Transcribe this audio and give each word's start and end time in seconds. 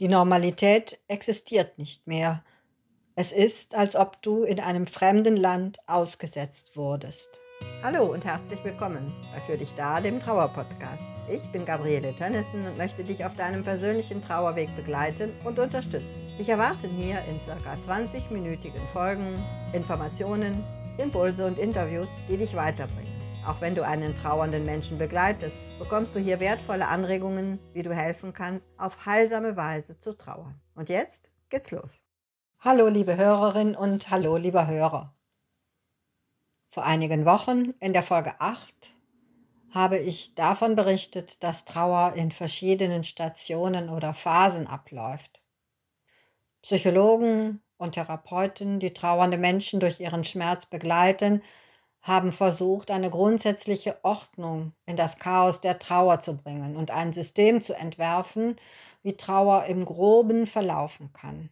Die 0.00 0.08
Normalität 0.08 0.98
existiert 1.08 1.76
nicht 1.78 2.06
mehr. 2.06 2.42
Es 3.16 3.32
ist, 3.32 3.74
als 3.74 3.96
ob 3.96 4.22
du 4.22 4.44
in 4.44 4.58
einem 4.58 4.86
fremden 4.86 5.36
Land 5.36 5.78
ausgesetzt 5.86 6.74
wurdest. 6.74 7.38
Hallo 7.82 8.04
und 8.04 8.24
herzlich 8.24 8.64
willkommen 8.64 9.12
bei 9.34 9.40
Für 9.42 9.58
dich 9.58 9.68
da, 9.76 10.00
dem 10.00 10.18
Trauerpodcast. 10.18 11.02
Ich 11.28 11.42
bin 11.52 11.66
Gabriele 11.66 12.16
Tönnissen 12.16 12.66
und 12.66 12.78
möchte 12.78 13.04
dich 13.04 13.26
auf 13.26 13.36
deinem 13.36 13.62
persönlichen 13.62 14.22
Trauerweg 14.22 14.74
begleiten 14.74 15.34
und 15.44 15.58
unterstützen. 15.58 16.22
Ich 16.38 16.48
erwarte 16.48 16.88
hier 16.88 17.18
in 17.28 17.38
ca. 17.40 17.76
20-minütigen 17.86 18.80
Folgen 18.94 19.34
Informationen, 19.74 20.64
Impulse 20.96 21.44
und 21.44 21.58
Interviews, 21.58 22.08
die 22.26 22.38
dich 22.38 22.56
weiterbringen. 22.56 23.19
Auch 23.46 23.62
wenn 23.62 23.74
du 23.74 23.84
einen 23.84 24.14
trauernden 24.14 24.66
Menschen 24.66 24.98
begleitest, 24.98 25.56
bekommst 25.78 26.14
du 26.14 26.20
hier 26.20 26.40
wertvolle 26.40 26.86
Anregungen, 26.86 27.58
wie 27.72 27.82
du 27.82 27.94
helfen 27.94 28.34
kannst, 28.34 28.68
auf 28.76 29.06
heilsame 29.06 29.56
Weise 29.56 29.98
zu 29.98 30.16
trauern. 30.16 30.60
Und 30.74 30.90
jetzt 30.90 31.30
geht's 31.48 31.70
los. 31.70 32.02
Hallo 32.58 32.88
liebe 32.88 33.16
Hörerin 33.16 33.74
und 33.74 34.10
hallo 34.10 34.36
lieber 34.36 34.66
Hörer. 34.66 35.14
Vor 36.68 36.84
einigen 36.84 37.24
Wochen 37.24 37.74
in 37.80 37.94
der 37.94 38.02
Folge 38.02 38.34
8 38.38 38.94
habe 39.70 39.98
ich 39.98 40.34
davon 40.34 40.76
berichtet, 40.76 41.42
dass 41.42 41.64
Trauer 41.64 42.12
in 42.16 42.32
verschiedenen 42.32 43.04
Stationen 43.04 43.88
oder 43.88 44.12
Phasen 44.12 44.66
abläuft. 44.66 45.40
Psychologen 46.60 47.62
und 47.78 47.92
Therapeuten, 47.92 48.80
die 48.80 48.92
trauernde 48.92 49.38
Menschen 49.38 49.80
durch 49.80 49.98
ihren 49.98 50.24
Schmerz 50.24 50.66
begleiten, 50.66 51.42
haben 52.02 52.32
versucht, 52.32 52.90
eine 52.90 53.10
grundsätzliche 53.10 53.98
Ordnung 54.02 54.72
in 54.86 54.96
das 54.96 55.18
Chaos 55.18 55.60
der 55.60 55.78
Trauer 55.78 56.20
zu 56.20 56.36
bringen 56.36 56.76
und 56.76 56.90
ein 56.90 57.12
System 57.12 57.60
zu 57.60 57.74
entwerfen, 57.74 58.56
wie 59.02 59.16
Trauer 59.16 59.64
im 59.64 59.84
groben 59.84 60.46
verlaufen 60.46 61.12
kann. 61.12 61.50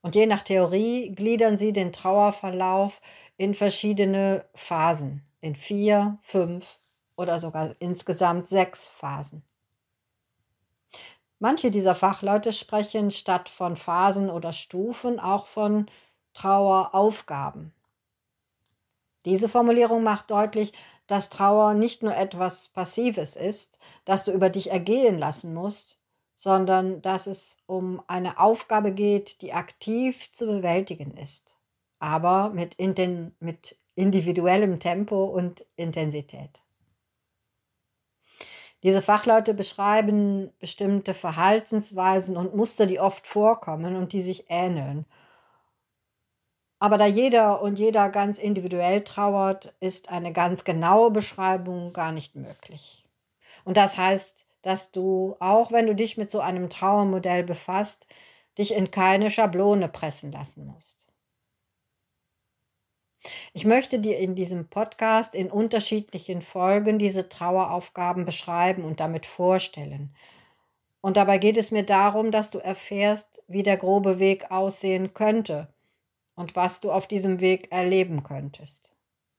Und 0.00 0.14
je 0.14 0.26
nach 0.26 0.42
Theorie 0.42 1.14
gliedern 1.14 1.58
sie 1.58 1.72
den 1.72 1.92
Trauerverlauf 1.92 3.00
in 3.36 3.54
verschiedene 3.54 4.44
Phasen, 4.54 5.22
in 5.40 5.54
vier, 5.54 6.18
fünf 6.22 6.78
oder 7.16 7.40
sogar 7.40 7.74
insgesamt 7.80 8.48
sechs 8.48 8.88
Phasen. 8.88 9.42
Manche 11.40 11.70
dieser 11.70 11.94
Fachleute 11.94 12.52
sprechen 12.52 13.10
statt 13.10 13.48
von 13.48 13.76
Phasen 13.76 14.30
oder 14.30 14.52
Stufen 14.52 15.20
auch 15.20 15.46
von 15.46 15.86
Traueraufgaben. 16.34 17.72
Diese 19.24 19.48
Formulierung 19.48 20.02
macht 20.02 20.30
deutlich, 20.30 20.72
dass 21.06 21.30
Trauer 21.30 21.74
nicht 21.74 22.02
nur 22.02 22.14
etwas 22.14 22.68
Passives 22.68 23.34
ist, 23.34 23.78
das 24.04 24.24
du 24.24 24.32
über 24.32 24.50
dich 24.50 24.70
ergehen 24.70 25.18
lassen 25.18 25.54
musst, 25.54 25.98
sondern 26.34 27.02
dass 27.02 27.26
es 27.26 27.58
um 27.66 28.02
eine 28.06 28.38
Aufgabe 28.38 28.92
geht, 28.92 29.42
die 29.42 29.52
aktiv 29.52 30.30
zu 30.30 30.46
bewältigen 30.46 31.16
ist, 31.16 31.56
aber 31.98 32.50
mit, 32.50 32.74
inten, 32.74 33.34
mit 33.40 33.76
individuellem 33.96 34.78
Tempo 34.78 35.24
und 35.24 35.66
Intensität. 35.74 36.62
Diese 38.84 39.02
Fachleute 39.02 39.54
beschreiben 39.54 40.52
bestimmte 40.60 41.12
Verhaltensweisen 41.12 42.36
und 42.36 42.54
Muster, 42.54 42.86
die 42.86 43.00
oft 43.00 43.26
vorkommen 43.26 43.96
und 43.96 44.12
die 44.12 44.22
sich 44.22 44.44
ähneln 44.48 45.04
aber 46.80 46.96
da 46.96 47.06
jeder 47.06 47.60
und 47.60 47.78
jeder 47.78 48.08
ganz 48.08 48.38
individuell 48.38 49.02
trauert, 49.02 49.74
ist 49.80 50.10
eine 50.10 50.32
ganz 50.32 50.64
genaue 50.64 51.10
Beschreibung 51.10 51.92
gar 51.92 52.12
nicht 52.12 52.36
möglich. 52.36 53.04
Und 53.64 53.76
das 53.76 53.96
heißt, 53.96 54.46
dass 54.62 54.92
du, 54.92 55.36
auch 55.40 55.72
wenn 55.72 55.86
du 55.86 55.94
dich 55.94 56.16
mit 56.16 56.30
so 56.30 56.40
einem 56.40 56.70
Trauermodell 56.70 57.42
befasst, 57.42 58.06
dich 58.58 58.74
in 58.74 58.90
keine 58.90 59.30
Schablone 59.30 59.88
pressen 59.88 60.32
lassen 60.32 60.66
musst. 60.66 61.06
Ich 63.52 63.64
möchte 63.64 63.98
dir 63.98 64.18
in 64.18 64.36
diesem 64.36 64.68
Podcast 64.68 65.34
in 65.34 65.50
unterschiedlichen 65.50 66.42
Folgen 66.42 66.98
diese 66.98 67.28
Traueraufgaben 67.28 68.24
beschreiben 68.24 68.84
und 68.84 69.00
damit 69.00 69.26
vorstellen. 69.26 70.14
Und 71.00 71.16
dabei 71.16 71.38
geht 71.38 71.56
es 71.56 71.70
mir 71.70 71.84
darum, 71.84 72.30
dass 72.30 72.50
du 72.50 72.58
erfährst, 72.58 73.42
wie 73.48 73.62
der 73.62 73.76
grobe 73.76 74.18
Weg 74.18 74.50
aussehen 74.50 75.14
könnte 75.14 75.68
und 76.38 76.54
was 76.54 76.78
du 76.78 76.92
auf 76.92 77.08
diesem 77.08 77.40
Weg 77.40 77.72
erleben 77.72 78.22
könntest. 78.22 78.94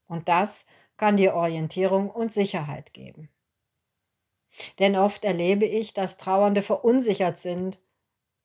Und 0.08 0.28
das 0.28 0.66
kann 0.98 1.16
dir 1.16 1.34
Orientierung 1.34 2.10
und 2.10 2.34
Sicherheit 2.34 2.92
geben. 2.92 3.30
Denn 4.80 4.98
oft 4.98 5.24
erlebe 5.24 5.66
ich, 5.66 5.94
dass 5.94 6.18
Trauernde 6.18 6.62
verunsichert 6.62 7.40
sind, 7.40 7.80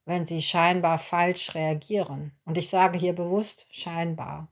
wenn 0.05 0.25
sie 0.25 0.41
scheinbar 0.41 0.99
falsch 0.99 1.57
reagieren. 1.57 2.31
Und 2.45 2.57
ich 2.57 2.71
sage 2.71 2.97
hier 2.97 3.13
bewusst 3.13 3.67
scheinbar. 3.71 4.47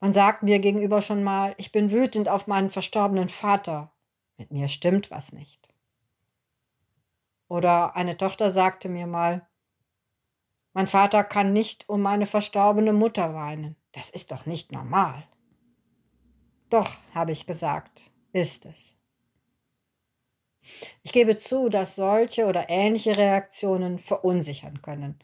Man 0.00 0.12
sagt 0.12 0.42
mir 0.42 0.58
gegenüber 0.58 1.02
schon 1.02 1.22
mal, 1.22 1.54
ich 1.56 1.70
bin 1.70 1.92
wütend 1.92 2.28
auf 2.28 2.48
meinen 2.48 2.70
verstorbenen 2.70 3.28
Vater. 3.28 3.92
Mit 4.38 4.50
mir 4.50 4.66
stimmt 4.66 5.12
was 5.12 5.32
nicht. 5.32 5.68
Oder 7.46 7.94
eine 7.94 8.16
Tochter 8.16 8.50
sagte 8.50 8.88
mir 8.88 9.06
mal, 9.06 9.46
mein 10.78 10.86
Vater 10.86 11.24
kann 11.24 11.52
nicht 11.52 11.88
um 11.88 12.02
meine 12.02 12.24
verstorbene 12.24 12.92
Mutter 12.92 13.34
weinen. 13.34 13.74
Das 13.90 14.10
ist 14.10 14.30
doch 14.30 14.46
nicht 14.46 14.70
normal. 14.70 15.26
Doch, 16.70 16.94
habe 17.12 17.32
ich 17.32 17.46
gesagt, 17.46 18.12
ist 18.32 18.64
es. 18.64 18.94
Ich 21.02 21.12
gebe 21.12 21.36
zu, 21.36 21.68
dass 21.68 21.96
solche 21.96 22.46
oder 22.46 22.70
ähnliche 22.70 23.16
Reaktionen 23.16 23.98
verunsichern 23.98 24.80
können. 24.80 25.18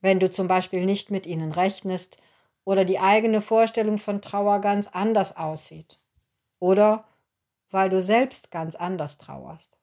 Wenn 0.00 0.18
du 0.18 0.28
zum 0.28 0.48
Beispiel 0.48 0.84
nicht 0.84 1.12
mit 1.12 1.24
ihnen 1.24 1.52
rechnest 1.52 2.18
oder 2.64 2.84
die 2.84 2.98
eigene 2.98 3.42
Vorstellung 3.42 3.96
von 3.96 4.20
Trauer 4.20 4.60
ganz 4.60 4.88
anders 4.88 5.36
aussieht. 5.36 6.00
Oder 6.58 7.04
weil 7.70 7.90
du 7.90 8.02
selbst 8.02 8.50
ganz 8.50 8.74
anders 8.74 9.18
trauerst. 9.18 9.78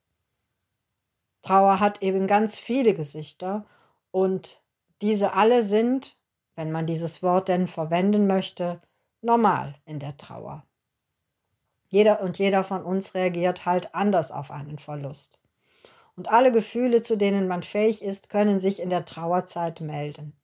Trauer 1.44 1.80
hat 1.80 2.02
eben 2.02 2.28
ganz 2.28 2.60
viele 2.60 2.94
Gesichter 2.94 3.66
und 4.12 4.62
diese 5.02 5.34
alle 5.34 5.64
sind, 5.64 6.18
wenn 6.56 6.72
man 6.72 6.88
dieses 6.88 7.22
Wort 7.22 7.48
denn 7.48 7.68
verwenden 7.68 8.28
möchte, 8.28 8.82
normal 9.22 9.76
in 9.86 10.00
der 10.00 10.18
Trauer. 10.18 10.64
Jeder 11.90 12.22
und 12.22 12.38
jeder 12.38 12.64
von 12.64 12.84
uns 12.84 13.14
reagiert 13.14 13.66
halt 13.66 13.96
anders 13.96 14.32
auf 14.32 14.52
einen 14.52 14.80
Verlust. 14.80 15.40
Und 16.16 16.30
alle 16.30 16.52
Gefühle, 16.52 17.02
zu 17.02 17.16
denen 17.16 17.48
man 17.48 17.64
fähig 17.64 18.02
ist, 18.02 18.30
können 18.30 18.60
sich 18.60 18.82
in 18.82 18.90
der 18.90 19.06
Trauerzeit 19.06 19.82
melden. 19.82 20.36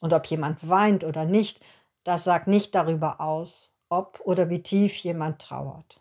Und 0.00 0.12
ob 0.12 0.26
jemand 0.26 0.66
weint 0.68 1.04
oder 1.04 1.24
nicht, 1.24 1.60
das 2.02 2.24
sagt 2.24 2.46
nicht 2.46 2.74
darüber 2.74 3.20
aus, 3.20 3.74
ob 3.88 4.20
oder 4.20 4.48
wie 4.48 4.62
tief 4.62 4.96
jemand 4.96 5.40
trauert. 5.40 6.00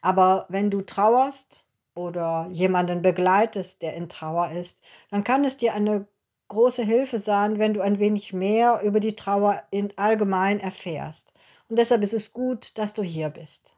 Aber 0.00 0.46
wenn 0.48 0.70
du 0.70 0.82
trauerst, 0.82 1.63
oder 1.94 2.48
jemanden 2.50 3.02
begleitest, 3.02 3.82
der 3.82 3.94
in 3.94 4.08
Trauer 4.08 4.50
ist, 4.50 4.82
dann 5.10 5.24
kann 5.24 5.44
es 5.44 5.56
dir 5.56 5.74
eine 5.74 6.06
große 6.48 6.82
Hilfe 6.82 7.18
sein, 7.18 7.58
wenn 7.58 7.74
du 7.74 7.80
ein 7.80 7.98
wenig 7.98 8.32
mehr 8.32 8.82
über 8.82 9.00
die 9.00 9.16
Trauer 9.16 9.62
in 9.70 9.92
allgemein 9.96 10.60
erfährst. 10.60 11.32
Und 11.68 11.78
deshalb 11.78 12.02
ist 12.02 12.12
es 12.14 12.32
gut, 12.32 12.76
dass 12.78 12.94
du 12.94 13.02
hier 13.02 13.30
bist. 13.30 13.76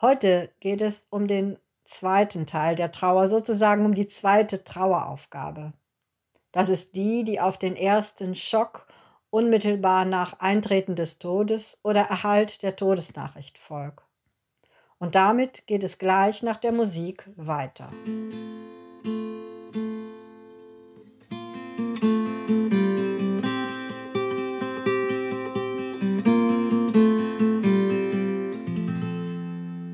Heute 0.00 0.50
geht 0.60 0.82
es 0.82 1.06
um 1.10 1.26
den 1.26 1.58
zweiten 1.84 2.46
Teil 2.46 2.76
der 2.76 2.92
Trauer, 2.92 3.28
sozusagen 3.28 3.84
um 3.84 3.94
die 3.94 4.06
zweite 4.06 4.64
Traueraufgabe. 4.64 5.72
Das 6.52 6.68
ist 6.68 6.94
die, 6.96 7.24
die 7.24 7.40
auf 7.40 7.58
den 7.58 7.76
ersten 7.76 8.34
Schock 8.34 8.86
unmittelbar 9.30 10.04
nach 10.04 10.40
Eintreten 10.40 10.96
des 10.96 11.18
Todes 11.18 11.78
oder 11.82 12.02
Erhalt 12.02 12.62
der 12.62 12.76
Todesnachricht 12.76 13.58
folgt. 13.58 14.05
Und 14.98 15.14
damit 15.14 15.66
geht 15.66 15.84
es 15.84 15.98
gleich 15.98 16.42
nach 16.42 16.56
der 16.56 16.72
Musik 16.72 17.28
weiter. 17.36 17.88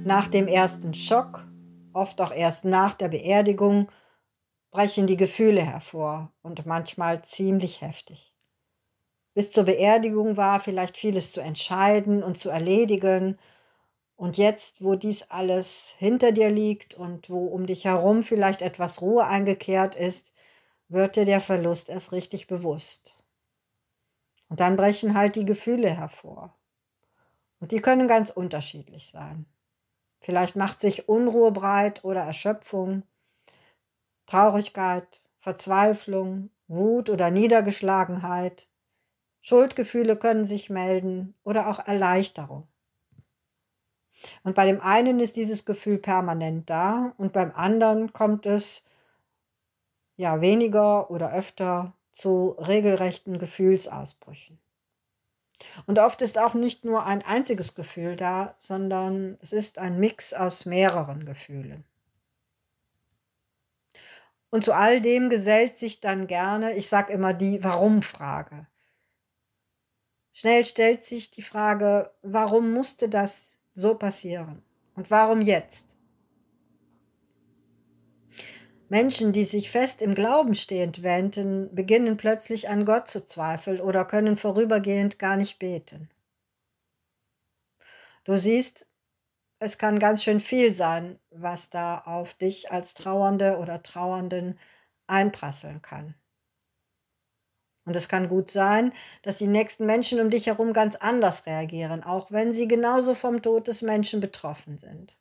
Nach 0.05 0.29
dem 0.29 0.47
ersten 0.47 0.95
Schock, 0.95 1.49
oft 1.93 2.21
auch 2.21 2.33
erst 2.33 2.65
nach 2.65 2.95
der 2.95 3.09
Beerdigung, 3.09 3.91
brechen 4.71 5.07
die 5.07 5.17
Gefühle 5.17 5.63
hervor 5.63 6.33
und 6.43 6.65
manchmal 6.65 7.23
ziemlich 7.25 7.81
heftig. 7.81 8.35
Bis 9.35 9.51
zur 9.51 9.65
Beerdigung 9.65 10.37
war 10.37 10.61
vielleicht 10.61 10.97
vieles 10.97 11.33
zu 11.33 11.41
entscheiden 11.41 12.23
und 12.23 12.39
zu 12.39 12.51
erledigen 12.51 13.39
und 14.23 14.37
jetzt, 14.37 14.85
wo 14.85 14.95
dies 14.95 15.25
alles 15.31 15.97
hinter 15.99 16.31
dir 16.31 16.49
liegt 16.49 16.95
und 16.95 17.29
wo 17.29 17.47
um 17.47 17.67
dich 17.67 17.87
herum 17.87 18.23
vielleicht 18.23 18.63
etwas 18.63 19.03
Ruhe 19.03 19.27
eingekehrt 19.27 19.97
ist, 19.97 20.33
wird 20.87 21.17
dir 21.17 21.25
der 21.25 21.41
Verlust 21.41 21.89
erst 21.89 22.13
richtig 22.13 22.47
bewusst. 22.47 23.25
Und 24.49 24.61
dann 24.61 24.77
brechen 24.77 25.15
halt 25.15 25.35
die 25.35 25.45
Gefühle 25.45 25.91
hervor. 25.91 26.57
Und 27.59 27.73
die 27.73 27.81
können 27.81 28.07
ganz 28.07 28.31
unterschiedlich 28.31 29.11
sein. 29.11 29.45
Vielleicht 30.21 30.55
macht 30.55 30.81
sich 30.81 31.09
Unruhe 31.09 31.51
breit 31.51 32.05
oder 32.05 32.21
Erschöpfung, 32.21 33.03
Traurigkeit, 34.27 35.21
Verzweiflung, 35.41 36.51
Wut 36.69 37.11
oder 37.11 37.33
Niedergeschlagenheit. 37.33 38.69
Schuldgefühle 39.41 40.17
können 40.17 40.45
sich 40.45 40.71
melden 40.71 41.35
oder 41.43 41.67
auch 41.67 41.81
Erleichterung. 41.81 42.69
Und 44.45 44.55
bei 44.55 44.67
dem 44.67 44.81
einen 44.81 45.21
ist 45.21 45.37
dieses 45.37 45.65
Gefühl 45.65 45.99
permanent 45.99 46.71
da 46.71 47.13
und 47.17 47.33
beim 47.33 47.53
anderen 47.53 48.13
kommt 48.13 48.47
es 48.47 48.83
ja 50.17 50.41
weniger 50.41 51.11
oder 51.11 51.33
öfter 51.33 51.95
zu 52.13 52.51
regelrechten 52.59 53.39
Gefühlsausbrüchen. 53.39 54.59
Und 55.87 55.99
oft 55.99 56.21
ist 56.23 56.39
auch 56.39 56.55
nicht 56.55 56.85
nur 56.85 57.07
ein 57.07 57.23
einziges 57.23 57.75
Gefühl 57.75 58.17
da, 58.17 58.55
sondern 58.57 59.39
es 59.41 59.53
ist 59.53 59.79
ein 59.79 59.99
Mix 59.99 60.35
aus 60.35 60.67
mehreren 60.67 61.25
Gefühlen. 61.25 61.85
Und 64.51 64.65
zu 64.65 64.75
all 64.75 65.01
dem 65.01 65.31
gesellt 65.31 65.79
sich 65.79 66.01
dann 66.01 66.27
gerne, 66.27 66.75
ich 66.75 66.89
sage 66.89 67.13
immer 67.13 67.33
die 67.33 67.65
Warum-Frage. 67.65 68.67
Schnell 70.33 70.67
stellt 70.67 71.05
sich 71.05 71.31
die 71.31 71.43
Frage, 71.43 72.13
warum 72.23 72.73
musste 72.73 73.09
das 73.09 73.52
so 73.73 73.95
passieren? 73.95 74.63
Und 74.95 75.11
warum 75.11 75.41
jetzt? 75.41 75.97
Menschen, 78.89 79.33
die 79.33 79.45
sich 79.45 79.71
fest 79.71 80.03
im 80.03 80.15
Glauben 80.15 80.55
stehend 80.55 81.03
wenden, 81.03 81.75
beginnen 81.75 82.19
plötzlich 82.19 82.69
an 82.69 82.85
Gott 82.85 83.09
zu 83.09 83.25
zweifeln 83.25 83.81
oder 83.81 84.05
können 84.05 84.37
vorübergehend 84.37 85.19
gar 85.19 85.37
nicht 85.37 85.59
beten. 85.59 86.11
Du 88.25 88.37
siehst, 88.37 88.87
es 89.59 89.79
kann 89.79 89.99
ganz 89.99 90.23
schön 90.23 90.41
viel 90.41 90.75
sein, 90.75 91.19
was 91.31 91.71
da 91.71 92.01
auf 92.01 92.35
dich 92.35 92.71
als 92.71 92.95
Trauernde 92.95 93.59
oder 93.59 93.83
Trauernden 93.83 94.59
einprasseln 95.07 95.81
kann. 95.81 96.15
Und 97.85 97.97
es 97.97 98.09
kann 98.09 98.29
gut 98.29 98.51
sein, 98.51 98.93
dass 99.23 99.39
die 99.39 99.49
nächsten 99.49 99.87
Menschen 99.87 100.21
um 100.21 100.31
dich 100.31 100.47
herum 100.47 100.73
ganz 100.73 100.97
anders 100.97 101.47
reagieren, 101.47 102.05
auch 102.05 102.31
wenn 102.31 102.53
sie 102.53 102.69
genauso 102.69 103.15
vom 103.15 103.43
Tod 103.43 103.67
des 103.67 103.83
Menschen 103.83 104.21
betroffen 104.21 104.79
sind. 104.79 105.17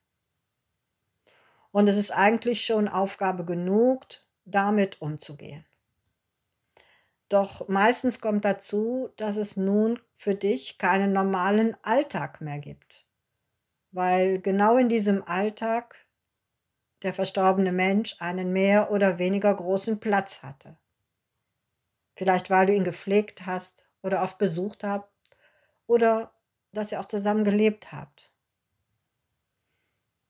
Und 1.71 1.87
es 1.87 1.97
ist 1.97 2.11
eigentlich 2.11 2.65
schon 2.65 2.87
Aufgabe 2.87 3.45
genug, 3.45 4.05
damit 4.45 5.01
umzugehen. 5.01 5.65
Doch 7.29 7.67
meistens 7.69 8.19
kommt 8.19 8.43
dazu, 8.43 9.09
dass 9.15 9.37
es 9.37 9.55
nun 9.55 9.99
für 10.15 10.35
dich 10.35 10.77
keinen 10.77 11.13
normalen 11.13 11.77
Alltag 11.81 12.41
mehr 12.41 12.59
gibt. 12.59 13.05
Weil 13.91 14.41
genau 14.41 14.75
in 14.77 14.89
diesem 14.89 15.23
Alltag 15.25 15.95
der 17.03 17.13
verstorbene 17.13 17.71
Mensch 17.71 18.17
einen 18.19 18.51
mehr 18.51 18.91
oder 18.91 19.17
weniger 19.17 19.55
großen 19.55 19.99
Platz 19.99 20.43
hatte. 20.43 20.77
Vielleicht 22.21 22.51
weil 22.51 22.68
du 22.68 22.75
ihn 22.75 22.83
gepflegt 22.83 23.47
hast 23.47 23.89
oder 24.03 24.21
oft 24.21 24.38
besucht 24.38 24.83
habt 24.83 25.09
oder 25.88 26.31
dass 26.71 26.91
ihr 26.91 27.00
auch 27.00 27.07
zusammen 27.07 27.44
gelebt 27.44 27.91
habt. 27.94 28.31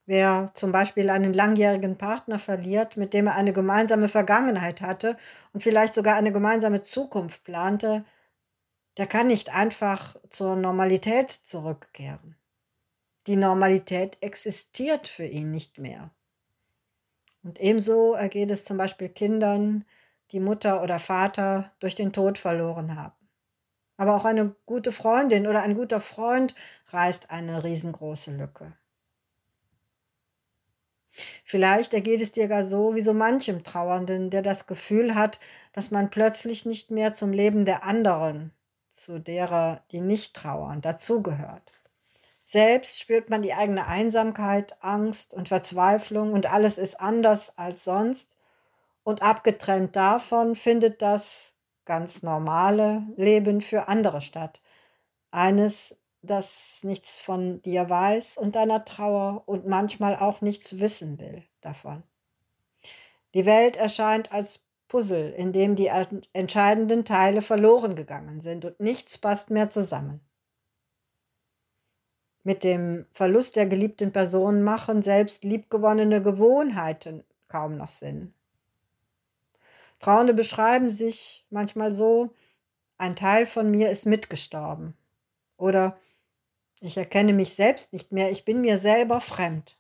Wer 0.05 0.51
zum 0.53 0.71
Beispiel 0.71 1.09
einen 1.09 1.33
langjährigen 1.33 1.97
Partner 1.97 2.39
verliert, 2.39 2.95
mit 2.95 3.13
dem 3.13 3.27
er 3.27 3.35
eine 3.35 3.51
gemeinsame 3.51 4.07
Vergangenheit 4.07 4.79
hatte 4.79 5.17
und 5.51 5.63
vielleicht 5.63 5.93
sogar 5.93 6.15
eine 6.15 6.31
gemeinsame 6.31 6.81
Zukunft 6.81 7.43
plante, 7.43 8.05
der 8.95 9.07
kann 9.07 9.27
nicht 9.27 9.53
einfach 9.53 10.15
zur 10.29 10.55
Normalität 10.55 11.29
zurückkehren. 11.29 12.37
Die 13.27 13.35
Normalität 13.35 14.17
existiert 14.21 15.09
für 15.09 15.25
ihn 15.25 15.51
nicht 15.51 15.77
mehr. 15.77 16.09
Und 17.43 17.59
ebenso 17.59 18.13
ergeht 18.13 18.49
es 18.49 18.63
zum 18.63 18.77
Beispiel 18.77 19.09
Kindern, 19.09 19.83
die 20.31 20.39
Mutter 20.39 20.81
oder 20.81 20.99
Vater 20.99 21.71
durch 21.79 21.95
den 21.95 22.13
Tod 22.13 22.37
verloren 22.37 22.95
haben. 22.95 23.15
Aber 23.97 24.15
auch 24.15 24.25
eine 24.25 24.55
gute 24.65 24.91
Freundin 24.91 25.47
oder 25.47 25.61
ein 25.61 25.75
guter 25.75 26.01
Freund 26.01 26.55
reißt 26.87 27.29
eine 27.29 27.63
riesengroße 27.63 28.31
Lücke. 28.31 28.73
Vielleicht 31.43 31.93
ergeht 31.93 32.21
es 32.21 32.31
dir 32.31 32.47
gar 32.47 32.63
so 32.63 32.95
wie 32.95 33.01
so 33.01 33.13
manchem 33.13 33.63
Trauernden, 33.63 34.29
der 34.29 34.41
das 34.41 34.65
Gefühl 34.65 35.15
hat, 35.15 35.39
dass 35.73 35.91
man 35.91 36.09
plötzlich 36.09 36.65
nicht 36.65 36.89
mehr 36.89 37.13
zum 37.13 37.33
Leben 37.33 37.65
der 37.65 37.83
anderen, 37.83 38.51
zu 38.89 39.19
derer, 39.19 39.83
die 39.91 39.99
nicht 39.99 40.35
trauern, 40.35 40.81
dazugehört. 40.81 41.73
Selbst 42.45 42.99
spürt 42.99 43.29
man 43.29 43.41
die 43.41 43.53
eigene 43.53 43.87
Einsamkeit, 43.87 44.75
Angst 44.81 45.33
und 45.33 45.49
Verzweiflung 45.49 46.33
und 46.33 46.51
alles 46.51 46.77
ist 46.77 46.99
anders 46.99 47.57
als 47.57 47.83
sonst. 47.83 48.37
Und 49.03 49.21
abgetrennt 49.21 49.95
davon 49.95 50.55
findet 50.55 51.01
das 51.01 51.55
ganz 51.85 52.23
normale 52.23 53.03
Leben 53.17 53.61
für 53.61 53.87
andere 53.87 54.21
statt. 54.21 54.61
Eines, 55.31 55.97
das 56.21 56.81
nichts 56.83 57.19
von 57.19 57.61
dir 57.63 57.89
weiß 57.89 58.37
und 58.37 58.55
deiner 58.55 58.85
Trauer 58.85 59.43
und 59.47 59.65
manchmal 59.65 60.15
auch 60.15 60.41
nichts 60.41 60.79
wissen 60.79 61.19
will 61.19 61.43
davon. 61.61 62.03
Die 63.33 63.45
Welt 63.45 63.75
erscheint 63.75 64.31
als 64.31 64.59
Puzzle, 64.87 65.31
in 65.31 65.53
dem 65.53 65.75
die 65.75 65.89
entscheidenden 66.33 67.05
Teile 67.05 67.41
verloren 67.41 67.95
gegangen 67.95 68.41
sind 68.41 68.65
und 68.65 68.79
nichts 68.79 69.17
passt 69.17 69.49
mehr 69.49 69.69
zusammen. 69.69 70.19
Mit 72.43 72.63
dem 72.63 73.05
Verlust 73.13 73.55
der 73.55 73.67
geliebten 73.67 74.11
Person 74.11 74.63
machen 74.63 75.01
selbst 75.01 75.43
liebgewonnene 75.43 76.21
Gewohnheiten 76.21 77.23
kaum 77.47 77.77
noch 77.77 77.89
Sinn. 77.89 78.33
Trauernde 80.01 80.33
beschreiben 80.33 80.89
sich 80.89 81.45
manchmal 81.49 81.93
so, 81.93 82.33
ein 82.97 83.15
Teil 83.15 83.45
von 83.45 83.69
mir 83.71 83.89
ist 83.89 84.05
mitgestorben. 84.05 84.95
Oder 85.57 85.97
ich 86.81 86.97
erkenne 86.97 87.33
mich 87.33 87.53
selbst 87.53 87.93
nicht 87.93 88.11
mehr, 88.11 88.31
ich 88.31 88.43
bin 88.43 88.61
mir 88.61 88.79
selber 88.79 89.21
fremd. 89.21 89.77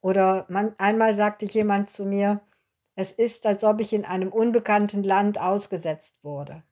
Oder 0.00 0.46
man, 0.48 0.74
einmal 0.78 1.16
sagte 1.16 1.46
jemand 1.46 1.90
zu 1.90 2.06
mir, 2.06 2.40
es 2.94 3.10
ist, 3.10 3.44
als 3.44 3.64
ob 3.64 3.80
ich 3.80 3.92
in 3.92 4.04
einem 4.04 4.32
unbekannten 4.32 5.02
Land 5.02 5.38
ausgesetzt 5.38 6.22
wurde. 6.22 6.62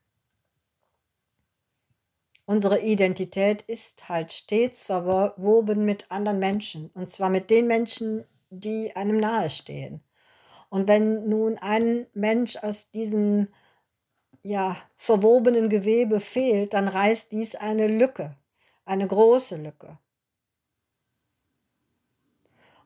Unsere 2.45 2.79
Identität 2.81 3.63
ist 3.63 4.07
halt 4.07 4.31
stets 4.31 4.85
verwoben 4.85 5.83
mit 5.83 6.11
anderen 6.11 6.39
Menschen, 6.39 6.91
und 6.93 7.09
zwar 7.09 7.29
mit 7.29 7.49
den 7.49 7.67
Menschen, 7.67 8.23
die 8.49 8.95
einem 8.95 9.19
nahestehen. 9.19 10.01
Und 10.69 10.87
wenn 10.87 11.29
nun 11.29 11.57
ein 11.59 12.07
Mensch 12.13 12.57
aus 12.57 12.91
diesem 12.91 13.47
ja, 14.43 14.77
verwobenen 14.97 15.69
Gewebe 15.69 16.19
fehlt, 16.19 16.73
dann 16.73 16.87
reißt 16.87 17.31
dies 17.31 17.55
eine 17.55 17.87
Lücke 17.87 18.35
eine 18.85 19.07
große 19.07 19.57
Lücke. 19.57 19.97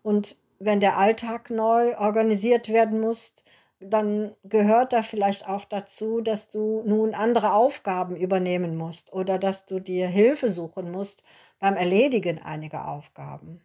Und 0.02 0.38
wenn 0.60 0.80
der 0.80 0.98
Alltag 0.98 1.50
neu 1.50 1.98
organisiert 1.98 2.70
werden 2.70 3.00
muss, 3.00 3.36
dann 3.80 4.36
gehört 4.44 4.92
da 4.92 5.04
vielleicht 5.04 5.48
auch 5.48 5.66
dazu, 5.66 6.22
dass 6.22 6.50
du 6.50 6.84
nun 6.86 7.14
andere 7.14 7.54
Aufgaben 7.54 8.16
übernehmen 8.18 8.76
musst 8.76 9.14
oder 9.14 9.38
dass 9.40 9.66
du 9.66 9.80
dir 9.80 10.08
Hilfe 10.08 10.50
suchen 10.52 10.92
musst 10.92 11.24
beim 11.60 11.76
Erledigen 11.76 12.42
einiger 12.42 12.90
Aufgaben. 12.90 13.62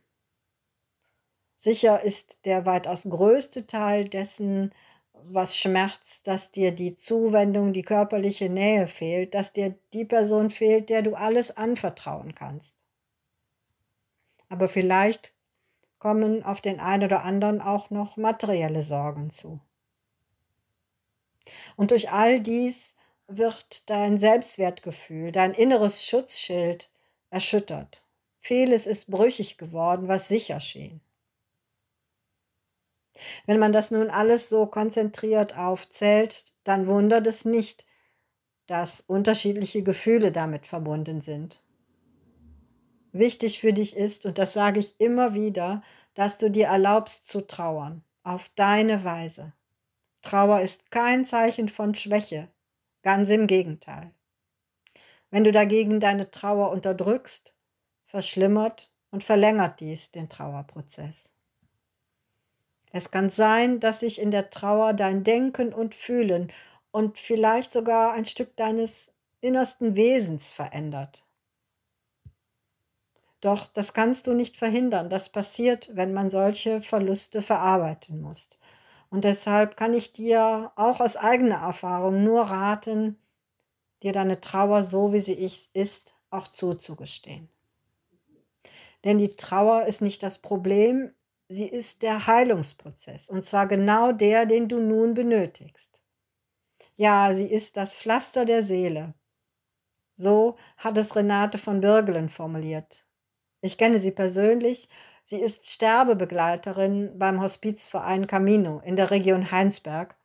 Sicher 1.64 2.02
ist 2.02 2.36
der 2.44 2.66
weitaus 2.66 3.04
größte 3.04 3.66
Teil 3.66 4.06
dessen, 4.06 4.70
was 5.14 5.56
schmerzt, 5.56 6.26
dass 6.26 6.50
dir 6.50 6.72
die 6.72 6.94
Zuwendung, 6.94 7.72
die 7.72 7.80
körperliche 7.80 8.50
Nähe 8.50 8.86
fehlt, 8.86 9.32
dass 9.32 9.54
dir 9.54 9.74
die 9.94 10.04
Person 10.04 10.50
fehlt, 10.50 10.90
der 10.90 11.00
du 11.00 11.14
alles 11.14 11.56
anvertrauen 11.56 12.34
kannst. 12.34 12.84
Aber 14.50 14.68
vielleicht 14.68 15.32
kommen 15.98 16.42
auf 16.42 16.60
den 16.60 16.80
einen 16.80 17.04
oder 17.04 17.24
anderen 17.24 17.62
auch 17.62 17.88
noch 17.88 18.18
materielle 18.18 18.82
Sorgen 18.82 19.30
zu. 19.30 19.58
Und 21.76 21.92
durch 21.92 22.10
all 22.10 22.40
dies 22.40 22.94
wird 23.26 23.88
dein 23.88 24.18
Selbstwertgefühl, 24.18 25.32
dein 25.32 25.54
inneres 25.54 26.04
Schutzschild 26.04 26.90
erschüttert. 27.30 28.06
Vieles 28.38 28.86
ist 28.86 29.10
brüchig 29.10 29.56
geworden, 29.56 30.08
was 30.08 30.28
sicher 30.28 30.60
schien. 30.60 31.00
Wenn 33.46 33.58
man 33.58 33.72
das 33.72 33.90
nun 33.90 34.10
alles 34.10 34.48
so 34.48 34.66
konzentriert 34.66 35.56
aufzählt, 35.56 36.52
dann 36.64 36.86
wundert 36.86 37.26
es 37.26 37.44
nicht, 37.44 37.86
dass 38.66 39.00
unterschiedliche 39.00 39.82
Gefühle 39.82 40.32
damit 40.32 40.66
verbunden 40.66 41.20
sind. 41.20 41.62
Wichtig 43.12 43.60
für 43.60 43.72
dich 43.72 43.96
ist, 43.96 44.26
und 44.26 44.38
das 44.38 44.52
sage 44.52 44.80
ich 44.80 44.98
immer 44.98 45.34
wieder, 45.34 45.82
dass 46.14 46.38
du 46.38 46.50
dir 46.50 46.66
erlaubst 46.66 47.28
zu 47.28 47.46
trauern, 47.46 48.02
auf 48.22 48.50
deine 48.56 49.04
Weise. 49.04 49.52
Trauer 50.22 50.60
ist 50.62 50.90
kein 50.90 51.26
Zeichen 51.26 51.68
von 51.68 51.94
Schwäche, 51.94 52.48
ganz 53.02 53.28
im 53.28 53.46
Gegenteil. 53.46 54.12
Wenn 55.30 55.44
du 55.44 55.52
dagegen 55.52 56.00
deine 56.00 56.30
Trauer 56.30 56.70
unterdrückst, 56.70 57.54
verschlimmert 58.06 58.92
und 59.10 59.22
verlängert 59.22 59.80
dies 59.80 60.10
den 60.10 60.28
Trauerprozess. 60.28 61.33
Es 62.96 63.10
kann 63.10 63.28
sein, 63.28 63.80
dass 63.80 63.98
sich 63.98 64.20
in 64.20 64.30
der 64.30 64.50
Trauer 64.50 64.92
dein 64.92 65.24
Denken 65.24 65.74
und 65.74 65.96
Fühlen 65.96 66.52
und 66.92 67.18
vielleicht 67.18 67.72
sogar 67.72 68.12
ein 68.12 68.24
Stück 68.24 68.54
deines 68.54 69.12
innersten 69.40 69.96
Wesens 69.96 70.52
verändert. 70.52 71.26
Doch 73.40 73.66
das 73.66 73.94
kannst 73.94 74.28
du 74.28 74.32
nicht 74.32 74.56
verhindern. 74.56 75.10
Das 75.10 75.28
passiert, 75.28 75.90
wenn 75.94 76.12
man 76.12 76.30
solche 76.30 76.80
Verluste 76.80 77.42
verarbeiten 77.42 78.20
muss. 78.20 78.48
Und 79.10 79.24
deshalb 79.24 79.76
kann 79.76 79.92
ich 79.92 80.12
dir 80.12 80.70
auch 80.76 81.00
aus 81.00 81.16
eigener 81.16 81.62
Erfahrung 81.62 82.22
nur 82.22 82.42
raten, 82.44 83.18
dir 84.04 84.12
deine 84.12 84.40
Trauer 84.40 84.84
so, 84.84 85.12
wie 85.12 85.18
sie 85.20 85.58
ist, 85.72 86.14
auch 86.30 86.46
zuzugestehen. 86.46 87.48
Denn 89.02 89.18
die 89.18 89.34
Trauer 89.34 89.82
ist 89.82 90.00
nicht 90.00 90.22
das 90.22 90.38
Problem, 90.38 91.10
sie 91.54 91.68
ist 91.68 92.02
der 92.02 92.26
Heilungsprozess. 92.26 93.28
Und 93.28 93.44
zwar 93.44 93.66
genau 93.66 94.12
der, 94.12 94.46
den 94.46 94.68
du 94.68 94.80
nun 94.80 95.14
benötigst. 95.14 95.90
Ja, 96.96 97.34
sie 97.34 97.46
ist 97.46 97.76
das 97.76 97.96
Pflaster 97.96 98.44
der 98.44 98.62
Seele. 98.62 99.14
So 100.16 100.56
hat 100.76 100.96
es 100.96 101.16
Renate 101.16 101.58
von 101.58 101.80
Birgelen 101.80 102.28
formuliert. 102.28 103.06
Ich 103.60 103.78
kenne 103.78 103.98
sie 103.98 104.12
persönlich. 104.12 104.88
Sie 105.24 105.40
ist 105.40 105.70
Sterbebegleiterin 105.70 107.18
beim 107.18 107.40
Hospizverein 107.40 108.26
Camino 108.26 108.80
in 108.84 108.96
der 108.96 109.10
Region 109.10 109.50
Heinsberg. 109.50 110.16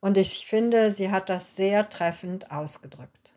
Und 0.00 0.18
ich 0.18 0.46
finde, 0.46 0.90
sie 0.90 1.10
hat 1.10 1.28
das 1.28 1.54
sehr 1.54 1.88
treffend 1.88 2.50
ausgedrückt. 2.50 3.34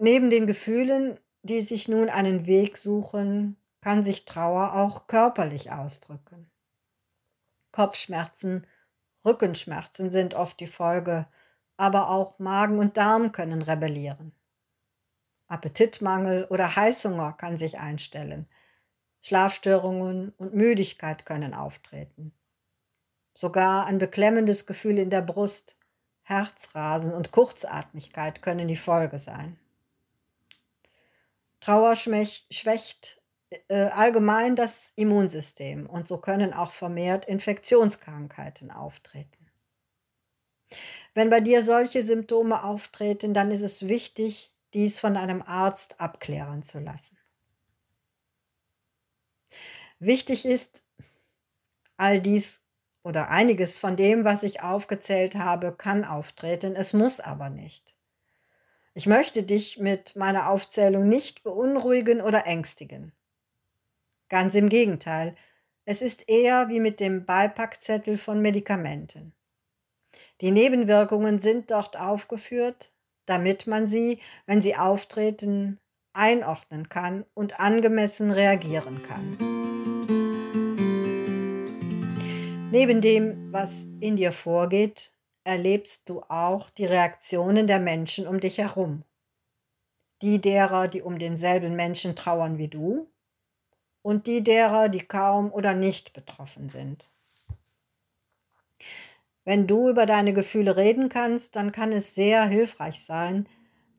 Neben 0.00 0.30
den 0.30 0.46
Gefühlen, 0.46 1.18
die 1.42 1.60
sich 1.60 1.88
nun 1.88 2.08
einen 2.08 2.46
Weg 2.46 2.76
suchen, 2.76 3.56
kann 3.82 4.04
sich 4.04 4.24
Trauer 4.24 4.74
auch 4.74 5.06
körperlich 5.08 5.72
ausdrücken. 5.72 6.50
Kopfschmerzen, 7.72 8.66
Rückenschmerzen 9.24 10.10
sind 10.10 10.34
oft 10.34 10.58
die 10.60 10.66
Folge, 10.66 11.26
aber 11.76 12.08
auch 12.08 12.38
Magen 12.38 12.78
und 12.78 12.96
Darm 12.96 13.32
können 13.32 13.60
rebellieren. 13.60 14.32
Appetitmangel 15.48 16.46
oder 16.48 16.76
Heißhunger 16.76 17.34
kann 17.34 17.58
sich 17.58 17.78
einstellen. 17.78 18.48
Schlafstörungen 19.20 20.30
und 20.38 20.54
Müdigkeit 20.54 21.26
können 21.26 21.52
auftreten. 21.52 22.32
Sogar 23.34 23.86
ein 23.86 23.98
beklemmendes 23.98 24.66
Gefühl 24.66 24.98
in 24.98 25.10
der 25.10 25.22
Brust, 25.22 25.76
Herzrasen 26.22 27.12
und 27.12 27.32
Kurzatmigkeit 27.32 28.42
können 28.42 28.68
die 28.68 28.76
Folge 28.76 29.18
sein. 29.18 29.58
Trauer 31.60 31.96
schwächt 31.96 33.21
äh, 33.68 33.88
allgemein 33.90 34.56
das 34.56 34.92
Immunsystem 34.96 35.86
und 35.86 36.06
so 36.08 36.18
können 36.18 36.52
auch 36.52 36.70
vermehrt 36.70 37.24
Infektionskrankheiten 37.26 38.70
auftreten. 38.70 39.50
Wenn 41.14 41.30
bei 41.30 41.40
dir 41.40 41.62
solche 41.62 42.02
Symptome 42.02 42.64
auftreten, 42.64 43.34
dann 43.34 43.50
ist 43.50 43.60
es 43.60 43.88
wichtig, 43.88 44.52
dies 44.72 45.00
von 45.00 45.16
einem 45.16 45.42
Arzt 45.42 46.00
abklären 46.00 46.62
zu 46.62 46.78
lassen. 46.80 47.18
Wichtig 49.98 50.44
ist, 50.46 50.82
all 51.96 52.20
dies 52.20 52.60
oder 53.04 53.28
einiges 53.28 53.78
von 53.78 53.96
dem, 53.96 54.24
was 54.24 54.42
ich 54.42 54.62
aufgezählt 54.62 55.34
habe, 55.34 55.74
kann 55.76 56.04
auftreten, 56.04 56.74
es 56.74 56.92
muss 56.92 57.20
aber 57.20 57.50
nicht. 57.50 57.94
Ich 58.94 59.06
möchte 59.06 59.42
dich 59.42 59.78
mit 59.78 60.16
meiner 60.16 60.50
Aufzählung 60.50 61.08
nicht 61.08 61.42
beunruhigen 61.42 62.20
oder 62.20 62.46
ängstigen. 62.46 63.12
Ganz 64.32 64.54
im 64.54 64.70
Gegenteil, 64.70 65.36
es 65.84 66.00
ist 66.00 66.26
eher 66.26 66.70
wie 66.70 66.80
mit 66.80 67.00
dem 67.00 67.26
Beipackzettel 67.26 68.16
von 68.16 68.40
Medikamenten. 68.40 69.34
Die 70.40 70.52
Nebenwirkungen 70.52 71.38
sind 71.38 71.70
dort 71.70 71.98
aufgeführt, 71.98 72.94
damit 73.26 73.66
man 73.66 73.86
sie, 73.86 74.20
wenn 74.46 74.62
sie 74.62 74.74
auftreten, 74.74 75.78
einordnen 76.14 76.88
kann 76.88 77.26
und 77.34 77.60
angemessen 77.60 78.30
reagieren 78.30 79.02
kann. 79.02 79.36
Neben 82.70 83.02
dem, 83.02 83.52
was 83.52 83.84
in 84.00 84.16
dir 84.16 84.32
vorgeht, 84.32 85.12
erlebst 85.44 86.08
du 86.08 86.22
auch 86.30 86.70
die 86.70 86.86
Reaktionen 86.86 87.66
der 87.66 87.80
Menschen 87.80 88.26
um 88.26 88.40
dich 88.40 88.56
herum. 88.56 89.04
Die 90.22 90.40
derer, 90.40 90.88
die 90.88 91.02
um 91.02 91.18
denselben 91.18 91.76
Menschen 91.76 92.16
trauern 92.16 92.56
wie 92.56 92.68
du 92.68 93.11
und 94.02 94.26
die 94.26 94.42
derer, 94.42 94.88
die 94.88 95.00
kaum 95.00 95.52
oder 95.52 95.74
nicht 95.74 96.12
betroffen 96.12 96.68
sind. 96.68 97.10
Wenn 99.44 99.66
du 99.66 99.88
über 99.88 100.06
deine 100.06 100.32
Gefühle 100.32 100.76
reden 100.76 101.08
kannst, 101.08 101.56
dann 101.56 101.72
kann 101.72 101.90
es 101.90 102.14
sehr 102.14 102.44
hilfreich 102.44 103.02
sein, 103.02 103.48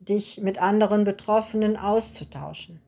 dich 0.00 0.40
mit 0.40 0.58
anderen 0.58 1.04
Betroffenen 1.04 1.76
auszutauschen. 1.76 2.80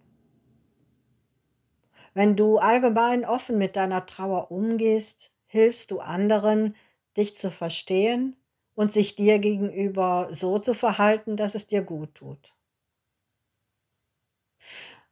Wenn 2.15 2.35
du 2.35 2.57
allgemein 2.57 3.27
offen 3.27 3.59
mit 3.59 3.77
deiner 3.77 4.07
Trauer 4.07 4.51
umgehst, 4.51 5.33
hilfst 5.47 5.91
du 5.91 6.01
anderen, 6.01 6.75
dich 7.17 7.37
zu 7.37 7.51
verstehen 7.51 8.37
und 8.75 8.91
sich 8.93 9.17
dir 9.17 9.39
gegenüber 9.39 10.29
so 10.31 10.59
zu 10.59 10.73
verhalten, 10.73 11.37
dass 11.37 11.55
es 11.55 11.67
dir 11.67 11.83
gut 11.83 12.15
tut. 12.15 12.56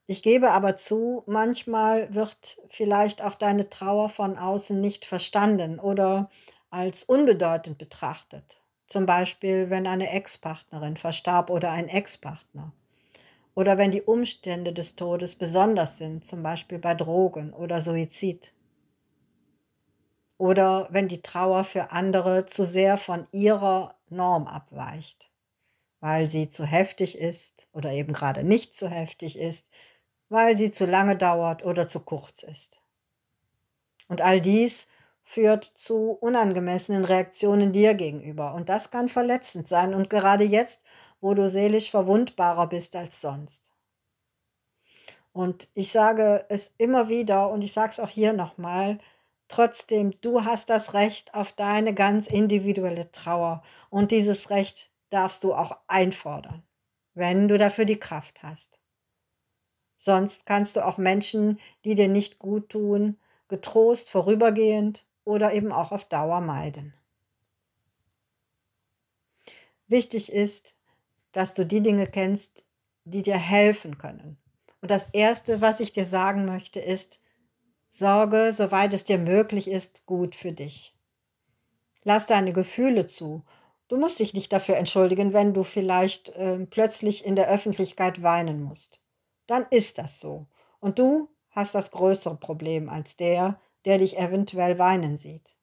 Ich 0.07 0.23
gebe 0.23 0.51
aber 0.51 0.77
zu, 0.77 1.23
manchmal 1.27 2.13
wird 2.15 2.59
vielleicht 2.69 3.23
auch 3.23 3.35
deine 3.35 3.71
Trauer 3.71 4.11
von 4.11 4.37
außen 4.37 4.79
nicht 4.79 5.07
verstanden 5.07 5.79
oder 5.79 6.31
als 6.69 7.05
unbedeutend 7.05 7.79
betrachtet. 7.79 8.61
Zum 8.87 9.07
Beispiel, 9.07 9.71
wenn 9.71 9.87
eine 9.87 10.11
Ex-Partnerin 10.11 10.99
verstarb 10.99 11.49
oder 11.49 11.71
ein 11.71 11.89
Ex-Partner. 11.89 12.73
Oder 13.55 13.79
wenn 13.79 13.93
die 13.93 14.03
Umstände 14.03 14.73
des 14.73 14.97
Todes 14.97 15.37
besonders 15.37 15.97
sind, 15.97 16.27
zum 16.27 16.43
Beispiel 16.43 16.79
bei 16.79 16.95
Drogen 16.95 17.55
oder 17.55 17.81
Suizid. 17.81 18.53
Oder 20.37 20.89
wenn 20.91 21.09
die 21.09 21.23
Trauer 21.23 21.65
für 21.65 21.93
andere 21.93 22.45
zu 22.45 22.67
sehr 22.67 22.99
von 22.99 23.27
ihrer 23.33 23.95
Norm 24.11 24.49
abweicht, 24.49 25.31
weil 26.01 26.29
sie 26.29 26.49
zu 26.49 26.65
heftig 26.65 27.17
ist 27.17 27.69
oder 27.73 27.93
eben 27.93 28.13
gerade 28.13 28.43
nicht 28.43 28.75
zu 28.75 28.89
heftig 28.89 29.39
ist, 29.39 29.71
weil 30.29 30.57
sie 30.57 30.71
zu 30.71 30.87
lange 30.87 31.17
dauert 31.17 31.65
oder 31.65 31.89
zu 31.89 32.01
kurz 32.01 32.43
ist. 32.43 32.81
Und 34.09 34.21
all 34.21 34.41
dies 34.41 34.89
führt 35.25 35.73
zu 35.75 36.11
unangemessenen 36.13 37.05
Reaktionen 37.05 37.73
dir 37.73 37.95
gegenüber. 37.95 38.55
Und 38.55 38.69
das 38.69 38.91
kann 38.91 39.09
verletzend 39.09 39.69
sein. 39.69 39.95
Und 39.95 40.11
gerade 40.11 40.45
jetzt, 40.45 40.85
wo 41.21 41.35
du 41.35 41.49
seelisch 41.49 41.91
verwundbarer 41.91 42.69
bist 42.69 42.95
als 42.95 43.21
sonst. 43.21 43.71
Und 45.33 45.69
ich 45.75 45.91
sage 45.91 46.45
es 46.49 46.71
immer 46.79 47.09
wieder 47.09 47.51
und 47.51 47.63
ich 47.63 47.73
sage 47.73 47.91
es 47.91 48.01
auch 48.01 48.11
hier 48.11 48.33
nochmal, 48.33 48.99
trotzdem, 49.49 50.15
du 50.21 50.45
hast 50.45 50.71
das 50.71 50.95
Recht 50.95 51.35
auf 51.35 51.53
deine 51.53 51.95
ganz 51.95 52.27
individuelle 52.29 53.11
Trauer. 53.11 53.63
Und 53.91 54.11
dieses 54.11 54.51
Recht 54.51 54.91
darfst 55.11 55.43
du 55.43 55.55
auch 55.55 55.79
einfordern, 55.89 56.63
wenn 57.15 57.49
du 57.49 57.59
dafür 57.59 57.85
die 57.85 57.99
Kraft 57.99 58.43
hast. 58.43 58.79
Sonst 60.05 60.45
kannst 60.45 60.77
du 60.77 60.85
auch 60.85 60.99
Menschen, 60.99 61.59
die 61.87 61.95
dir 61.95 62.09
nicht 62.09 62.39
gut 62.39 62.69
tun, 62.69 63.17
getrost 63.49 64.11
vorübergehend 64.11 65.07
oder 65.25 65.55
eben 65.55 65.73
auch 65.73 65.93
auf 65.93 66.05
Dauer 66.05 66.43
meiden. 66.43 66.93
Wichtig 69.87 70.31
ist, 70.31 70.77
dass 71.33 71.55
du 71.55 71.65
die 71.65 71.81
Dinge 71.81 72.07
kennst, 72.07 72.65
die 73.05 73.23
dir 73.23 73.39
helfen 73.39 73.97
können. 73.97 74.37
Und 74.83 74.91
das 74.91 75.09
Erste, 75.15 75.63
was 75.63 75.81
ich 75.81 75.95
dir 75.95 76.05
sagen 76.05 76.45
möchte, 76.45 76.81
ist, 76.81 77.23
sorge, 77.89 78.53
soweit 78.53 78.93
es 78.93 79.05
dir 79.05 79.17
möglich 79.17 79.69
ist, 79.69 80.05
gut 80.05 80.35
für 80.35 80.53
dich. 80.53 80.95
Lass 82.03 82.27
deine 82.27 82.53
Gefühle 82.53 83.07
zu. 83.07 83.43
Du 83.89 83.97
musst 83.97 84.19
dich 84.19 84.35
nicht 84.35 84.53
dafür 84.53 84.77
entschuldigen, 84.77 85.33
wenn 85.33 85.55
du 85.55 85.65
vielleicht 85.65 86.29
äh, 86.29 86.59
plötzlich 86.67 87.25
in 87.25 87.37
der 87.37 87.49
Öffentlichkeit 87.49 88.23
weinen 88.23 88.63
musst. 88.63 89.01
Dann 89.47 89.67
ist 89.71 89.99
das 89.99 90.21
so. 90.21 90.47
Und 90.81 90.99
du 90.99 91.29
hast 91.51 91.75
das 91.75 91.91
größere 91.91 92.37
Problem 92.37 92.89
als 92.89 93.17
der, 93.17 93.61
der 93.85 93.99
dich 93.99 94.19
eventuell 94.19 94.79
weinen 94.79 95.17
sieht. 95.17 95.57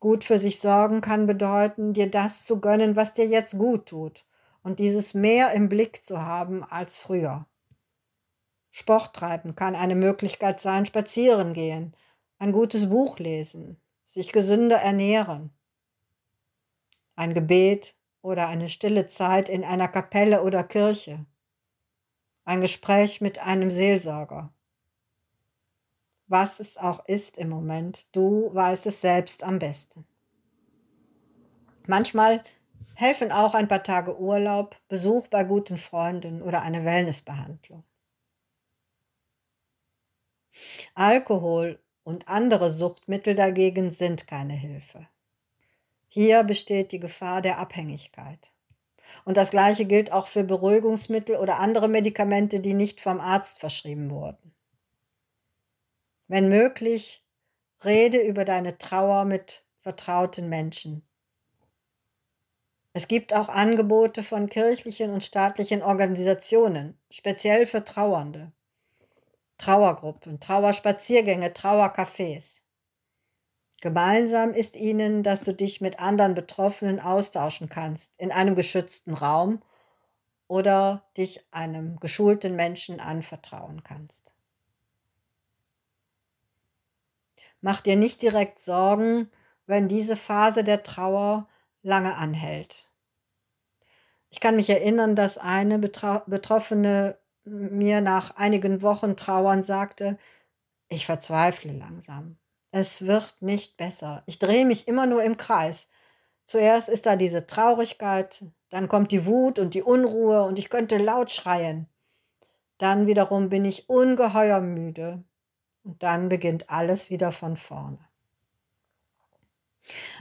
Gut 0.00 0.24
für 0.24 0.38
sich 0.38 0.60
sorgen 0.60 1.02
kann 1.02 1.26
bedeuten, 1.26 1.92
dir 1.92 2.10
das 2.10 2.44
zu 2.44 2.60
gönnen, 2.60 2.96
was 2.96 3.12
dir 3.12 3.26
jetzt 3.26 3.58
gut 3.58 3.86
tut 3.86 4.24
und 4.62 4.78
dieses 4.78 5.14
mehr 5.14 5.52
im 5.52 5.68
Blick 5.68 6.04
zu 6.04 6.22
haben 6.22 6.64
als 6.64 7.00
früher. 7.00 7.46
Sport 8.70 9.14
treiben 9.14 9.56
kann 9.56 9.74
eine 9.74 9.94
Möglichkeit 9.94 10.60
sein, 10.60 10.86
spazieren 10.86 11.52
gehen, 11.52 11.94
ein 12.38 12.52
gutes 12.52 12.88
Buch 12.88 13.18
lesen, 13.18 13.80
sich 14.04 14.32
gesünder 14.32 14.76
ernähren. 14.76 15.50
Ein 17.16 17.34
Gebet 17.34 17.94
oder 18.22 18.48
eine 18.48 18.68
stille 18.68 19.06
Zeit 19.06 19.48
in 19.48 19.64
einer 19.64 19.88
Kapelle 19.88 20.42
oder 20.42 20.64
Kirche. 20.64 21.26
Ein 22.50 22.60
Gespräch 22.60 23.20
mit 23.20 23.38
einem 23.38 23.70
Seelsorger. 23.70 24.52
Was 26.26 26.58
es 26.58 26.76
auch 26.76 27.04
ist 27.06 27.38
im 27.38 27.48
Moment, 27.48 28.08
du 28.10 28.52
weißt 28.52 28.86
es 28.86 29.00
selbst 29.00 29.44
am 29.44 29.60
besten. 29.60 30.04
Manchmal 31.86 32.42
helfen 32.94 33.30
auch 33.30 33.54
ein 33.54 33.68
paar 33.68 33.84
Tage 33.84 34.18
Urlaub, 34.18 34.76
Besuch 34.88 35.28
bei 35.28 35.44
guten 35.44 35.78
Freunden 35.78 36.42
oder 36.42 36.62
eine 36.62 36.84
Wellnessbehandlung. 36.84 37.84
Alkohol 40.96 41.80
und 42.02 42.26
andere 42.26 42.72
Suchtmittel 42.72 43.36
dagegen 43.36 43.92
sind 43.92 44.26
keine 44.26 44.54
Hilfe. 44.54 45.06
Hier 46.08 46.42
besteht 46.42 46.90
die 46.90 46.98
Gefahr 46.98 47.42
der 47.42 47.58
Abhängigkeit. 47.58 48.50
Und 49.24 49.36
das 49.36 49.50
Gleiche 49.50 49.84
gilt 49.84 50.12
auch 50.12 50.26
für 50.26 50.44
Beruhigungsmittel 50.44 51.36
oder 51.36 51.58
andere 51.58 51.88
Medikamente, 51.88 52.60
die 52.60 52.74
nicht 52.74 53.00
vom 53.00 53.20
Arzt 53.20 53.60
verschrieben 53.60 54.10
wurden. 54.10 54.54
Wenn 56.28 56.48
möglich, 56.48 57.24
rede 57.84 58.18
über 58.20 58.44
deine 58.44 58.78
Trauer 58.78 59.24
mit 59.24 59.64
vertrauten 59.78 60.48
Menschen. 60.48 61.02
Es 62.92 63.08
gibt 63.08 63.32
auch 63.32 63.48
Angebote 63.48 64.22
von 64.22 64.48
kirchlichen 64.48 65.10
und 65.10 65.24
staatlichen 65.24 65.82
Organisationen, 65.82 66.98
speziell 67.10 67.66
für 67.66 67.84
Trauernde. 67.84 68.52
Trauergruppen, 69.58 70.40
Trauerspaziergänge, 70.40 71.48
Trauercafés. 71.52 72.59
Gemeinsam 73.80 74.52
ist 74.52 74.76
ihnen, 74.76 75.22
dass 75.22 75.42
du 75.42 75.54
dich 75.54 75.80
mit 75.80 76.00
anderen 76.00 76.34
Betroffenen 76.34 77.00
austauschen 77.00 77.70
kannst, 77.70 78.14
in 78.18 78.30
einem 78.30 78.54
geschützten 78.54 79.14
Raum 79.14 79.62
oder 80.48 81.04
dich 81.16 81.46
einem 81.50 81.98
geschulten 81.98 82.56
Menschen 82.56 83.00
anvertrauen 83.00 83.82
kannst. 83.82 84.34
Mach 87.62 87.80
dir 87.80 87.96
nicht 87.96 88.20
direkt 88.20 88.58
Sorgen, 88.58 89.30
wenn 89.66 89.88
diese 89.88 90.16
Phase 90.16 90.64
der 90.64 90.82
Trauer 90.82 91.48
lange 91.82 92.16
anhält. 92.16 92.90
Ich 94.30 94.40
kann 94.40 94.56
mich 94.56 94.68
erinnern, 94.68 95.16
dass 95.16 95.38
eine 95.38 95.78
Betroffene 95.78 97.18
mir 97.44 98.00
nach 98.00 98.36
einigen 98.36 98.82
Wochen 98.82 99.16
Trauern 99.16 99.62
sagte, 99.62 100.18
ich 100.88 101.06
verzweifle 101.06 101.72
langsam. 101.72 102.38
Es 102.72 103.06
wird 103.06 103.36
nicht 103.40 103.76
besser. 103.76 104.22
Ich 104.26 104.38
drehe 104.38 104.64
mich 104.64 104.86
immer 104.86 105.06
nur 105.06 105.22
im 105.24 105.36
Kreis. 105.36 105.88
Zuerst 106.44 106.88
ist 106.88 107.06
da 107.06 107.16
diese 107.16 107.46
Traurigkeit, 107.46 108.44
dann 108.70 108.88
kommt 108.88 109.12
die 109.12 109.26
Wut 109.26 109.58
und 109.58 109.74
die 109.74 109.82
Unruhe 109.82 110.44
und 110.44 110.58
ich 110.58 110.70
könnte 110.70 110.98
laut 110.98 111.30
schreien. 111.30 111.88
Dann 112.78 113.06
wiederum 113.06 113.48
bin 113.48 113.64
ich 113.64 113.88
ungeheuer 113.88 114.60
müde 114.60 115.22
und 115.84 116.02
dann 116.02 116.28
beginnt 116.28 116.70
alles 116.70 117.10
wieder 117.10 117.32
von 117.32 117.56
vorne. 117.56 117.98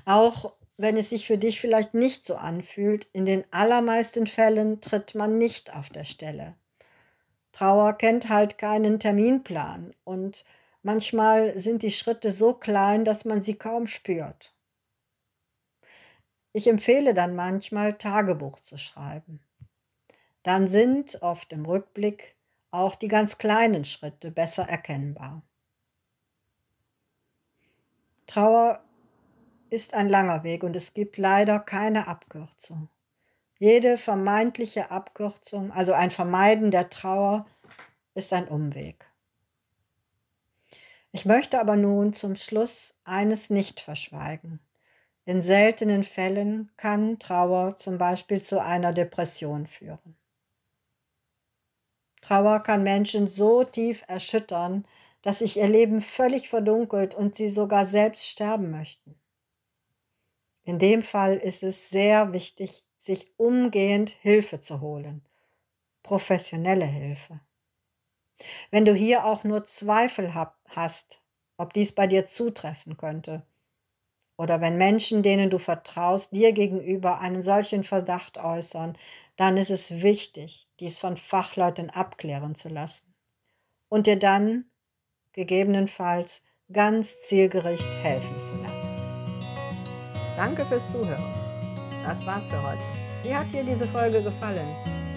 Auch 0.06 0.54
wenn 0.78 0.98
es 0.98 1.10
sich 1.10 1.28
für 1.28 1.38
dich 1.38 1.60
vielleicht 1.60 1.94
nicht 1.94 2.26
so 2.26 2.36
anfühlt, 2.36 3.06
in 3.12 3.26
den 3.26 3.44
allermeisten 3.52 4.28
Fällen 4.28 4.82
tritt 4.82 5.14
man 5.14 5.38
nicht 5.38 5.76
auf 5.76 5.90
der 5.90 6.06
Stelle. 6.06 6.56
Trauer 7.52 7.94
kennt 7.94 8.30
halt 8.30 8.58
keinen 8.58 9.00
Terminplan 9.00 9.94
und 10.04 10.46
manchmal 10.84 11.58
sind 11.58 11.84
die 11.84 11.92
Schritte 11.92 12.32
so 12.32 12.54
klein, 12.54 13.06
dass 13.06 13.26
man 13.26 13.42
sie 13.42 13.56
kaum 13.56 13.88
spürt. 13.88 14.54
Ich 16.52 16.68
empfehle 16.68 17.14
dann 17.14 17.36
manchmal 17.36 17.98
Tagebuch 17.98 18.60
zu 18.60 18.78
schreiben. 18.78 19.40
Dann 20.44 20.68
sind 20.68 21.22
oft 21.22 21.52
im 21.54 21.66
Rückblick 21.66 22.36
auch 22.72 22.96
die 22.96 23.08
ganz 23.08 23.38
kleinen 23.38 23.86
Schritte 23.86 24.32
besser 24.32 24.68
erkennbar. 24.68 25.44
Trauer 28.28 28.84
ist 29.70 29.94
ein 29.94 30.08
langer 30.08 30.44
Weg 30.44 30.64
und 30.64 30.76
es 30.76 30.94
gibt 30.94 31.18
leider 31.18 31.60
keine 31.60 32.08
Abkürzung. 32.08 32.90
Jede 33.58 33.98
vermeintliche 33.98 34.92
Abkürzung, 34.92 35.72
also 35.72 35.94
ein 35.94 36.12
Vermeiden 36.12 36.72
der 36.72 36.90
Trauer, 36.90 37.46
ist 38.14 38.32
ein 38.34 38.48
Umweg. 38.48 39.09
Ich 41.12 41.26
möchte 41.26 41.60
aber 41.60 41.76
nun 41.76 42.14
zum 42.14 42.36
Schluss 42.36 42.96
eines 43.04 43.50
nicht 43.50 43.80
verschweigen. 43.80 44.60
In 45.26 45.42
seltenen 45.42 46.04
Fällen 46.04 46.72
kann 46.78 47.20
Trauer 47.20 47.76
zum 47.76 47.98
Beispiel 47.98 48.42
zu 48.42 48.62
einer 48.62 48.94
Depression 48.94 49.68
führen. 49.68 50.16
Trauer 52.22 52.62
kann 52.62 52.84
Menschen 52.84 53.28
so 53.28 53.64
tief 53.64 54.04
erschüttern, 54.08 54.86
dass 55.22 55.40
sich 55.40 55.58
ihr 55.58 55.68
Leben 55.68 56.02
völlig 56.02 56.50
verdunkelt 56.50 57.16
und 57.16 57.36
sie 57.36 57.50
sogar 57.50 57.86
selbst 57.86 58.28
sterben 58.28 58.72
möchten. 58.72 59.20
In 60.64 60.80
dem 60.80 61.02
Fall 61.02 61.38
ist 61.38 61.64
es 61.64 61.90
sehr 61.90 62.32
wichtig, 62.34 62.84
sich 62.98 63.34
umgehend 63.38 64.12
Hilfe 64.22 64.60
zu 64.60 64.82
holen. 64.82 65.26
Professionelle 66.04 66.86
Hilfe. 66.86 67.40
Wenn 68.72 68.86
du 68.86 68.94
hier 68.94 69.26
auch 69.26 69.44
nur 69.44 69.66
Zweifel 69.66 70.34
hast, 70.70 71.24
ob 71.58 71.74
dies 71.74 71.94
bei 71.94 72.08
dir 72.08 72.26
zutreffen 72.26 72.98
könnte, 72.98 73.44
oder 74.40 74.62
wenn 74.62 74.78
Menschen, 74.78 75.22
denen 75.22 75.50
du 75.50 75.58
vertraust, 75.58 76.32
dir 76.32 76.54
gegenüber 76.54 77.20
einen 77.20 77.42
solchen 77.42 77.84
Verdacht 77.84 78.38
äußern, 78.38 78.98
dann 79.36 79.58
ist 79.58 79.70
es 79.70 80.02
wichtig, 80.02 80.70
dies 80.80 80.98
von 80.98 81.18
Fachleuten 81.18 81.90
abklären 81.90 82.56
zu 82.56 82.70
lassen 82.70 83.14
und 83.90 84.08
dir 84.08 84.18
dann 84.18 84.64
gegebenenfalls 85.34 86.42
ganz 86.72 87.20
zielgericht 87.24 87.88
helfen 88.02 88.42
zu 88.42 88.56
lassen. 88.62 88.96
Danke 90.38 90.66
fürs 90.66 90.90
Zuhören. 90.90 91.34
Das 92.06 92.26
war's 92.26 92.46
für 92.46 92.64
heute. 92.64 92.82
Wie 93.24 93.36
hat 93.36 93.52
dir 93.52 93.66
diese 93.66 93.88
Folge 93.88 94.24
gefallen? 94.24 94.68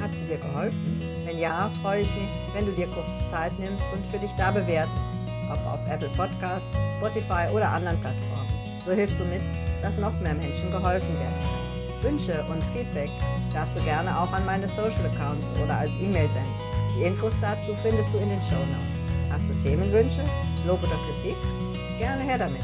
Hat 0.00 0.12
sie 0.14 0.26
dir 0.26 0.38
geholfen? 0.38 0.98
Wenn 1.24 1.38
ja, 1.38 1.70
freue 1.80 2.02
ich 2.02 2.10
mich, 2.16 2.54
wenn 2.54 2.66
du 2.66 2.72
dir 2.72 2.88
kurz 2.88 3.30
Zeit 3.30 3.56
nimmst 3.60 3.84
und 3.92 4.04
für 4.06 4.18
dich 4.18 4.32
da 4.32 4.50
bewertest, 4.50 5.21
ob 5.52 5.64
auf 5.66 5.80
Apple 5.88 6.10
Podcast, 6.16 6.66
Spotify 6.98 7.48
oder 7.52 7.68
anderen 7.68 8.00
Plattformen. 8.00 8.48
So 8.84 8.92
hilfst 8.92 9.18
du 9.20 9.24
mit, 9.24 9.42
dass 9.82 9.98
noch 9.98 10.18
mehr 10.20 10.34
Menschen 10.34 10.70
geholfen 10.70 11.14
werden. 11.18 11.62
Wünsche 12.02 12.44
und 12.50 12.62
Feedback 12.74 13.10
darfst 13.54 13.76
du 13.76 13.82
gerne 13.82 14.10
auch 14.18 14.32
an 14.32 14.44
meine 14.44 14.66
Social 14.68 15.06
Accounts 15.12 15.46
oder 15.62 15.78
als 15.78 15.90
E-Mail 16.00 16.28
senden. 16.28 16.72
Die 16.96 17.04
Infos 17.04 17.32
dazu 17.40 17.74
findest 17.82 18.12
du 18.12 18.18
in 18.18 18.30
den 18.30 18.40
Show 18.42 18.58
Notes. 18.58 19.02
Hast 19.30 19.48
du 19.48 19.54
Themenwünsche, 19.62 20.24
Lob 20.66 20.82
oder 20.82 20.98
Kritik? 21.06 21.36
Gerne 21.98 22.22
her 22.22 22.38
damit. 22.38 22.62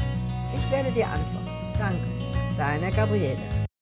Ich 0.55 0.71
werde 0.71 0.91
dir 0.91 1.07
antworten. 1.07 1.49
Danke. 1.77 2.19
Deine 2.57 2.91
Gabriele. 2.91 3.58